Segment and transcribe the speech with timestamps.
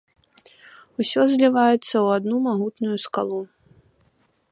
[1.03, 3.41] Усё зліваецца ў адну магутную скалу.